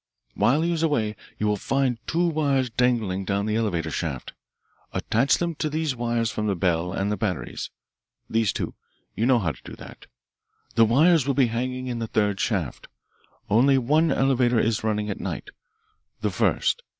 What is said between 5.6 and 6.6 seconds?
these wires from the